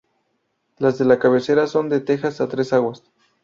Las 0.79 0.97
de 0.97 1.05
la 1.05 1.19
cabecera 1.19 1.67
son 1.67 1.87
de 1.87 1.99
tejas 2.01 2.41
a 2.41 2.47
tres 2.47 2.73
aguas. 2.73 3.03